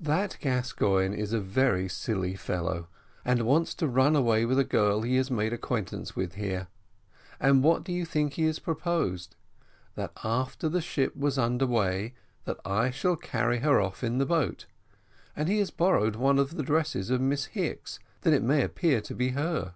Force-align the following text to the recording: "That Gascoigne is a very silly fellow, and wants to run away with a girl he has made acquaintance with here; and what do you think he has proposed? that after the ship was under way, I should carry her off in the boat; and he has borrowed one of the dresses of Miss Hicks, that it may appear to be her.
"That 0.00 0.36
Gascoigne 0.40 1.14
is 1.16 1.32
a 1.32 1.38
very 1.38 1.88
silly 1.88 2.34
fellow, 2.34 2.88
and 3.24 3.42
wants 3.46 3.72
to 3.76 3.86
run 3.86 4.16
away 4.16 4.44
with 4.44 4.58
a 4.58 4.64
girl 4.64 5.02
he 5.02 5.14
has 5.14 5.30
made 5.30 5.52
acquaintance 5.52 6.16
with 6.16 6.34
here; 6.34 6.66
and 7.38 7.62
what 7.62 7.84
do 7.84 7.92
you 7.92 8.04
think 8.04 8.32
he 8.32 8.46
has 8.46 8.58
proposed? 8.58 9.36
that 9.94 10.10
after 10.24 10.68
the 10.68 10.80
ship 10.80 11.14
was 11.14 11.38
under 11.38 11.68
way, 11.68 12.14
I 12.64 12.90
should 12.90 13.22
carry 13.22 13.60
her 13.60 13.80
off 13.80 14.02
in 14.02 14.18
the 14.18 14.26
boat; 14.26 14.66
and 15.36 15.48
he 15.48 15.60
has 15.60 15.70
borrowed 15.70 16.16
one 16.16 16.40
of 16.40 16.56
the 16.56 16.64
dresses 16.64 17.08
of 17.08 17.20
Miss 17.20 17.44
Hicks, 17.44 18.00
that 18.22 18.32
it 18.34 18.42
may 18.42 18.64
appear 18.64 19.00
to 19.02 19.14
be 19.14 19.28
her. 19.28 19.74